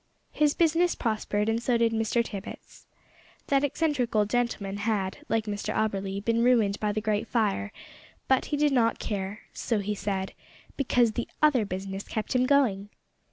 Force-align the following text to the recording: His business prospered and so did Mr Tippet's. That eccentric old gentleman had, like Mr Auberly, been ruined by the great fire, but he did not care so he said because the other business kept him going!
His 0.31 0.55
business 0.55 0.95
prospered 0.95 1.47
and 1.47 1.61
so 1.61 1.77
did 1.77 1.91
Mr 1.93 2.23
Tippet's. 2.25 2.87
That 3.49 3.63
eccentric 3.63 4.15
old 4.15 4.31
gentleman 4.31 4.77
had, 4.77 5.19
like 5.29 5.45
Mr 5.45 5.71
Auberly, 5.75 6.25
been 6.25 6.43
ruined 6.43 6.79
by 6.79 6.91
the 6.91 7.01
great 7.01 7.27
fire, 7.27 7.71
but 8.27 8.45
he 8.45 8.57
did 8.57 8.71
not 8.71 8.97
care 8.97 9.41
so 9.53 9.77
he 9.77 9.93
said 9.93 10.33
because 10.75 11.11
the 11.11 11.27
other 11.43 11.65
business 11.65 12.07
kept 12.07 12.35
him 12.35 12.47
going! 12.47 12.89